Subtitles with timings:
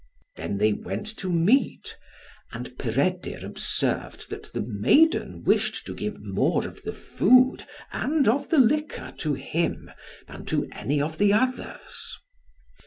[0.35, 1.95] Then they went to meat,
[2.51, 8.49] and Peredur observed that the maiden wished to give more of the food and of
[8.49, 9.91] the liquor to him
[10.27, 12.17] than to any of the others.